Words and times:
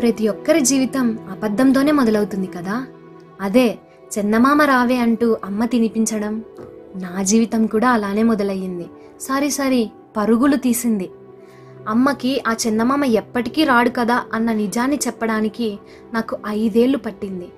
ప్రతి 0.00 0.28
ఒక్కరి 0.28 0.60
జీవితం 0.60 1.18
అబద్ధంతోనే 1.30 1.92
మొదలవుతుంది 1.92 2.46
కదా? 2.46 2.86
అదే 3.40 3.78
చందమామ 4.18 4.62
రావే 4.62 4.96
అంటూ 4.96 5.36
అమ్మ 5.44 5.64
తినిపించడం 5.64 6.44
నా 6.96 7.22
జీవితం 7.22 7.66
కూడా 7.66 7.88
అలానే 7.90 8.22
మొదలయ్యింది. 8.22 8.86
సారీ 9.20 9.50
సారీ 9.50 9.90
పరుగులు 10.16 10.56
తీసింది. 10.56 11.10
అమ్మకి 11.88 12.42
ఆ 12.46 12.52
చందమామ 12.52 13.04
ఎప్పటికీ 13.04 13.64
రాడు 13.64 13.90
కదా 13.90 14.24
అన్న 14.32 14.52
నిజాన్ని 14.52 14.96
చెప్పడానికి 15.06 15.78
నాకు 16.14 16.38
ఐదేళ్ళు 16.46 16.98
పట్టింది. 16.98 17.48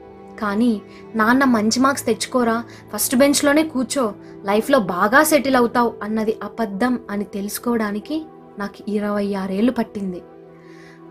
కానీ 0.40 0.82
నాన్న 1.14 1.44
మంచి 1.44 1.80
మార్క్స్ 1.80 2.06
తెచ్చుకోరా 2.06 2.64
ఫస్ట్ 2.94 3.16
బెంచ్లోనే 3.16 3.64
కూర్చో 3.64 4.14
లైఫ్లో 4.44 4.78
బాగా 4.78 5.22
సెటిల్ 5.22 5.56
అవుతావు 5.56 5.92
అన్నది 6.02 6.36
అబద్ధం 6.42 7.00
అని 7.10 7.24
తెలుసుకోవడానికి 7.24 8.22
నాకు 8.58 8.90
ఇరవై 8.90 9.34
ఆరేళ్ళు 9.34 9.72
పట్టింది. 9.72 10.22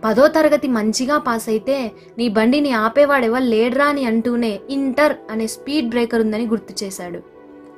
పదో 0.04 0.28
తరగతి 0.28 0.68
మంచిగా 0.68 1.18
పాస్ 1.18 1.50
అయితే 1.50 1.92
నీ 2.18 2.30
బండిని 2.30 2.72
ఆపేవాడెవరు 2.72 3.44
లేడ్రా 3.44 3.86
అని 3.86 4.06
అంటూనే 4.06 4.60
ఇంటర్ 4.70 5.16
అనే 5.32 5.48
స్పీడ్ 5.48 5.90
బ్రేకర్ 5.90 6.22
ఉందని 6.22 6.48
గుర్తు 6.48 6.84
చేశాడు. 6.84 7.20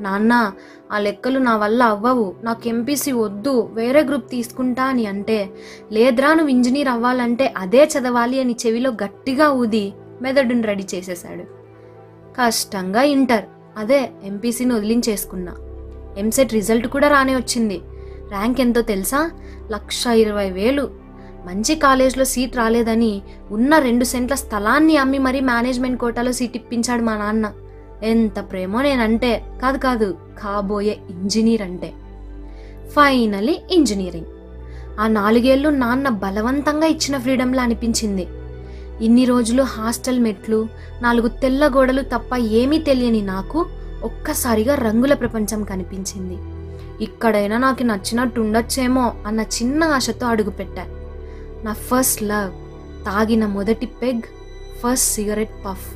నాన్న 0.01 0.51
ఆ 0.91 0.97
లెక్కలు 0.97 1.39
నా 1.39 1.57
వల్ల 1.57 1.83
అవ్వవు. 1.83 2.35
నాకు 2.43 2.67
ఎంపీసీ 2.67 3.11
వద్దు. 3.11 3.69
వేరే 3.73 4.01
గ్రూప్ 4.01 4.31
తీసుకుంటా 4.31 4.83
అని 4.83 5.05
అంటే 5.05 5.49
లేద్రా 5.91 6.33
నువ్వు 6.33 6.47
ఇంజనీర్ 6.47 6.87
అవ్వాలంటే 6.87 7.53
అదే 7.57 7.83
చదవాలి 7.83 8.39
అని 8.39 8.55
చెవిలో 8.67 8.89
గట్టిగా 8.89 9.49
ఊది 9.49 9.93
మెదడుని 10.21 10.61
రెడీ 10.61 10.85
చేసేశాడు. 10.95 11.43
కష్టంగా 12.37 13.01
ఇంటర్. 13.01 13.45
అదే 13.77 14.09
ఎంపీసీని 14.23 14.73
వదిలించేసుకున్నా. 14.73 15.55
ఎంసెట్ 16.17 16.53
రిజల్ట్ 16.53 16.87
కూడా 16.87 17.07
రానే 17.07 17.35
వచ్చింది. 17.35 17.81
ర్యాంక్ 18.29 18.61
ఎంతో 18.61 18.81
తెలుసా? 18.81 19.31
లక్ష 19.71 20.07
ఇరవై 20.07 20.51
వేలు. 20.51 21.00
మంచి 21.45 21.75
కాలేజ్లో 21.75 22.23
సీట్ 22.23 22.57
రాలేదని 22.57 23.21
ఉన్న 23.51 23.79
రెండు 23.79 24.03
సెంట్ల 24.03 24.35
స్థలాన్ని 24.35 24.97
అమ్మి 24.97 25.17
మరీ 25.17 25.39
మేనేజ్మెంట్ 25.39 25.99
కోటాలో 25.99 26.31
సీట్ 26.31 26.55
ఇప్పించాడు 26.55 27.01
మా 27.01 27.17
నాన్న. 27.17 27.51
ఎంత 28.03 28.39
ప్రేమో 28.39 28.81
నేనంటే. 28.81 29.43
కాదు 29.61 29.77
కాదు 29.77 30.17
కాబోయే 30.43 30.97
ఇంజనీర్ 31.09 31.61
అంటే. 31.61 31.93
Finally 32.89 33.61
engineering. 33.71 34.25
ఆ 34.99 35.07
నాలుగేళ్ళు 35.07 35.69
నాన్న 35.69 36.09
బలవంతంగా 36.09 36.87
ఇచ్చిన 36.87 37.17
ఫ్రీడంలా 37.17 37.63
అనిపించింది. 37.63 38.27
ఇన్ని 39.01 39.25
రోజులు 39.25 39.63
హాస్టల్ 39.63 40.19
మెట్లు 40.19 40.67
నాలుగు 41.01 41.27
తెల్ల 41.27 41.67
గోడలు 41.67 42.01
తప్ప 42.01 42.35
ఏమీ 42.35 42.77
తెలియని 42.77 43.21
నాకు 43.21 43.65
ఒక్కసారిగా 44.03 44.75
రంగుల 44.75 45.13
ప్రపంచం 45.13 45.63
కనిపించింది. 45.63 46.37
ఇక్కడైనా 47.03 47.57
నాకు 47.57 47.83
నచ్చినట్టు 47.83 48.41
ఉండొచ్చేమో 48.41 49.13
అన్న 49.27 49.41
చిన్న 49.41 49.83
ఆశతో 49.83 50.27
అడుగుపెట్టా. 50.27 50.87
నా 51.63 51.73
ఫస్ట్ 51.73 52.23
లవ్ 52.23 52.51
తాగిన 53.05 53.45
మొదటి 53.45 53.85
పెగ్ 53.85 54.23
ఫస్ట్ 54.81 55.13
సిగరెట్ 55.13 55.55
పఫ్ 55.65 55.87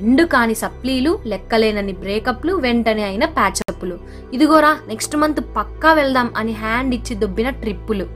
ఎండు 0.00 0.24
కాని 0.24 0.54
సప్లీలు 0.54 1.18
లెక్కలేనని 1.26 1.92
బ్రేకప్లు 1.92 2.52
వెంటనే 2.54 3.02
అయిన 3.02 3.24
ప్యాచప్లు 3.24 3.98
ఇదిగోరా 4.34 4.78
నెక్స్ట్ 4.88 5.16
మంత్ 5.16 5.40
పక్కా 5.56 5.92
వెళ్దాం 5.92 6.30
అని 6.36 6.52
హ్యాండ్ 6.52 6.94
ఇచ్చి 6.94 7.16
దొబ్బిన 7.16 7.50
ట్రిప్పులు 7.50 8.06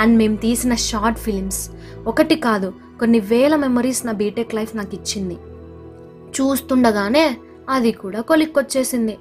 అండ్ 0.00 0.18
మేము 0.18 0.36
తీసిన 0.36 0.74
షార్ట్ 0.74 1.18
ఫిలిమ్స్ 1.18 1.70
ఒకటి 2.06 2.36
కాదు 2.36 2.72
కొన్ని 3.00 3.20
వేల 3.20 3.56
మెమరీస్ 3.56 4.06
నా 4.06 4.12
బీటెక్ 4.12 4.54
లైఫ్ 4.54 4.76
నాకు 4.76 4.94
ఇచ్చింది. 4.94 5.36
చూస్తుండగానే 6.36 7.36
అది 7.68 7.92
కూడా 7.92 8.20
కొలిక్కొచ్చేసింది. 8.20 9.18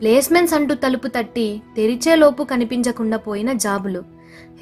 ప్లేస్మెంట్స్ 0.00 0.54
అంటూ 0.54 0.74
తలుపు 0.74 1.08
తట్టి 1.08 1.62
తెరిచేలోపు 1.76 2.42
కనిపించకుండా 2.42 3.16
పోయిన 3.16 3.52
జాబులు. 3.52 4.02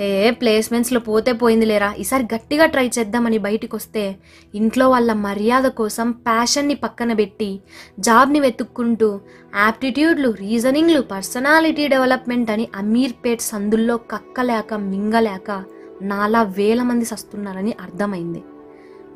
హే 0.01 0.31
ప్లేస్మెంట్స్లో 0.31 1.01
పోతే 1.01 1.33
పోయింది 1.33 1.67
లేరా 1.67 1.95
ఈసారి 1.99 2.25
గట్టిగా 2.35 2.67
ట్రై 2.67 2.91
చేద్దామని 2.99 3.39
బయటికి 3.39 3.77
వస్తే 3.77 4.17
ఇంట్లో 4.55 4.91
వాళ్ళ 4.91 5.13
మర్యాద 5.13 5.67
కోసం 5.81 6.13
ప్యాషన్ని 6.13 6.75
పక్కన 6.75 7.13
పెట్టి 7.13 7.61
జాబ్ని 8.01 8.41
వెతుక్కుంటూ 8.41 9.21
యాప్టిట్యూడ్లు 9.57 10.31
రీజనింగ్లు 10.31 11.01
పర్సనాలిటీ 11.01 11.87
డెవలప్మెంట్ 11.89 12.51
అని 12.51 12.69
అమీర్పేట్ 12.75 13.41
సందుల్లో 13.41 13.97
కక్కలేక 13.97 14.75
మింగలేక 14.75 15.65
నాలా 16.03 16.43
వేల 16.43 16.83
మంది 16.83 17.05
సస్తున్నారని 17.05 17.75
అర్థమైంది. 17.81 18.43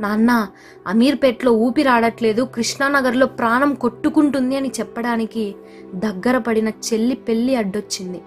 నాన్న 0.00 0.48
అమీర్పేట్లో 0.86 1.52
ఊపిరాడట్లేదు 1.52 2.42
కృష్ణానగర్లో 2.54 3.26
ప్రాణం 3.26 3.74
కొట్టుకుంటుంది 3.74 4.56
అని 4.56 4.70
చెప్పడానికి 4.80 5.54
దగ్గర 5.94 6.38
పడిన 6.38 6.68
చెల్లి 6.68 7.14
పెళ్ళి 7.14 7.56
అడ్డొచ్చింది. 7.56 8.20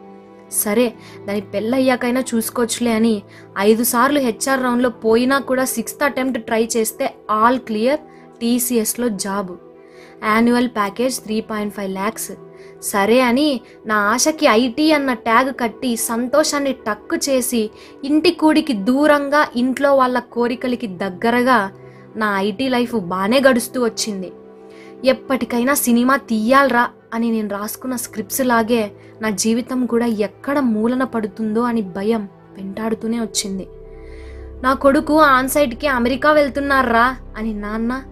సరే 0.63 0.85
దాని 1.27 1.41
పెళ్ళయ్యాకైనా 1.53 2.21
చూసుకోవచ్చులే 2.31 2.91
అని 2.99 3.16
ఐదు 3.59 3.83
సార్లు 3.83 4.19
హెచ్ఆర్ 4.19 4.63
రౌండ్లో 4.63 4.89
పోయినా 5.05 5.38
కూడా 5.49 5.66
సిక్స్త్ 5.75 6.03
అటెంప్ట్ 6.03 6.39
ట్రై 6.47 6.63
చేస్తే 6.77 7.07
ఆల్ 7.31 7.59
క్లియర్ 7.67 8.01
టీసీఎస్లో 8.41 9.07
job. 9.25 9.53
Annual 10.23 10.69
package 10.77 11.17
three 11.25 11.38
point 11.51 11.75
five 11.77 11.91
lakhs. 11.91 12.31
సరే 12.83 13.19
అని 13.21 13.47
నా 13.85 13.97
ఆశకి 14.13 14.45
ఐటీ 14.61 14.85
అన్న 14.91 15.11
ట్యాగ్ 15.27 15.51
కట్టి 15.59 15.91
సంతోషాన్ని 16.09 16.73
టక్కు 16.87 17.17
చేసి 17.27 17.61
ఇంటి 18.03 18.31
కూడికి 18.41 18.73
దూరంగా 18.89 19.41
ఇంట్లో 19.55 19.91
వాళ్ళ 19.95 20.19
కోరికలకి 20.35 20.87
దగ్గరగా 21.03 21.59
నా 22.16 22.29
ఐటీ 22.47 22.67
లైఫ్ 22.69 22.95
బాగానే 23.13 23.39
గడుస్తూ 23.47 23.79
వచ్చింది. 23.83 24.29
ఎప్పటికైనా 25.13 25.73
సినిమా 25.85 26.16
తీయాలరా 26.29 26.83
అని 27.13 27.31
నేను 27.31 27.49
రాసుకున్న 27.49 27.95
స్క్రిప్ట్స్ 27.95 28.41
లాగే 28.41 28.91
నా 29.21 29.29
జీవితం 29.29 29.85
కూడా 29.85 30.05
ఎక్కడ 30.05 30.59
మూలన 30.59 31.03
పడుతుందో 31.03 31.61
అని 31.61 31.81
భయం 31.81 32.29
వెంటాడుతూనే 32.57 33.19
వచ్చింది. 33.19 33.67
నా 34.63 34.73
కొడుకు 34.73 35.21
ఆన్సైట్కి 35.21 35.88
అమెరికా 35.88 36.31
వెళ్తున్నారా? 36.31 37.16
అని 37.38 37.53
నాన్న 37.53 38.03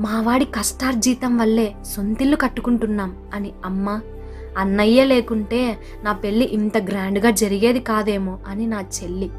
మావాడి 0.00 0.44
కష్టార్జీతం 0.44 1.36
వల్లే 1.36 1.74
సొంతిల్లు 1.96 2.36
కట్టుకుంటున్నాం 2.36 3.16
అని 3.34 3.52
అమ్మ 3.64 4.00
అన్నయ్య 4.58 5.04
లేకుంటే 5.04 5.78
నా 6.02 6.12
పెళ్ళి 6.12 6.44
ఇంత 6.44 6.78
గ్రాండ్గా 6.78 7.30
జరిగేది 7.30 7.80
కాదేమో 7.80 8.38
అని 8.48 8.66
నా 8.66 8.80
చెల్లి. 8.80 9.30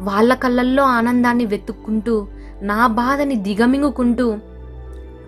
వాళ్ళ 0.00 0.34
కళ్ళల్లో 0.34 0.82
ఆనందాన్ని 0.82 1.46
వెతుక్కుంటూ 1.46 2.26
నా 2.62 2.86
బాధని 2.86 3.34
దిగమింగుకుంటూ 3.34 4.36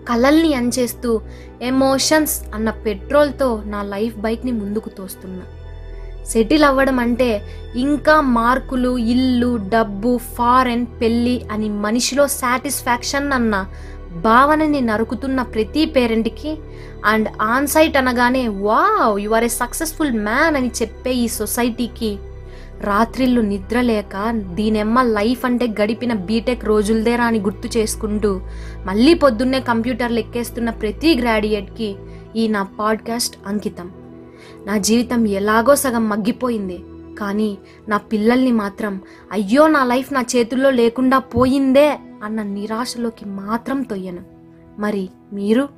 కలల్ని 0.07 0.53
అంచేస్తూ 0.53 1.21
ఎమోషన్స్ 1.61 2.35
అన్న 2.55 2.69
పెట్రోల్తో 2.85 3.63
నా 3.65 3.83
లైఫ్ 3.83 4.15
బైక్ని 4.17 4.51
ముందుకు 4.51 4.89
తోస్తున్నా. 4.89 5.43
సెటిల్ 6.25 6.63
అవ్వడం 6.63 6.99
అంటే 6.99 7.29
ఇంకా 7.75 8.21
మార్కులు 8.21 8.97
ఇల్లు 8.97 9.57
డబ్బు 9.69 10.19
ఫారెన్ 10.37 10.85
పెళ్ళి 11.01 11.41
అని 11.51 11.69
మనిషిలో 11.69 12.27
సాటిస్ఫాక్షన్ 12.27 13.33
అన్న 13.33 13.65
భావనని 14.23 14.81
నరుకుతున్న 14.81 15.41
ప్రతి 15.41 15.85
పేరెంట్కి 15.85 16.57
అండ్ 17.05 17.29
ఆన్సైట్ 17.41 17.97
అనగానే 17.97 18.47
wow 18.47 19.19
you 19.19 19.29
are 19.29 19.43
a 19.43 19.47
successful 19.47 20.13
man 20.19 20.55
అని 20.55 20.71
చెప్పే 20.81 21.13
ఈ 21.13 21.27
సొసైటీకి 21.27 22.11
రాత్రిళ్ళు 22.81 23.41
నిద్ర 23.41 23.81
లేక 23.81 24.31
దీనెమ్మ 24.31 25.01
లైఫ్ 25.01 25.45
అంటే 25.45 25.67
గడిపిన 25.67 26.13
బీటెక్ 26.13 26.65
రోజులదేరా 26.65 27.25
అని 27.25 27.39
గుర్తు 27.39 27.77
చేసుకుంటూ 27.77 28.41
మళ్ళీ 28.85 29.13
పొద్దున్నే 29.13 29.59
కంప్యూటర్లు 29.59 30.19
ఎక్కేస్తున్న 30.19 30.69
ప్రతి 30.69 31.17
గ్రాడ్యుయేట్కి 31.19 31.95
ఈ 32.35 32.47
నా 32.47 32.63
పాడ్కాస్ట్ 32.63 33.37
అంకితం. 33.47 33.91
నా 34.65 34.77
జీవితం 34.77 35.27
ఎలాగో 35.27 35.75
సగం 35.75 36.09
మగ్గిపోయింది 36.09 36.83
కానీ 37.19 37.57
నా 37.87 37.97
పిల్లల్ని 37.97 38.51
మాత్రం 38.51 39.01
అయ్యో 39.31 39.67
నా 39.67 39.83
లైఫ్ 39.83 40.13
నా 40.13 40.21
చేతుల్లో 40.35 40.69
లేకుండా 40.69 41.19
పోయిందే 41.19 41.99
అన్న 42.23 42.43
నిరాశలోకి 42.43 43.25
మాత్రం 43.25 43.81
తొయ్యను. 43.81 44.21
మరి 44.79 45.09
మీరు? 45.33 45.69